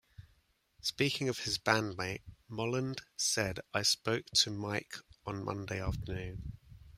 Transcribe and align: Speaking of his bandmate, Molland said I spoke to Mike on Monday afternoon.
Speaking 0.81 1.29
of 1.29 1.41
his 1.41 1.59
bandmate, 1.59 2.23
Molland 2.49 3.03
said 3.15 3.59
I 3.71 3.83
spoke 3.83 4.25
to 4.37 4.49
Mike 4.49 4.95
on 5.27 5.45
Monday 5.45 5.79
afternoon. 5.79 6.53